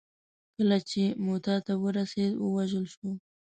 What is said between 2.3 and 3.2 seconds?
ووژل شو.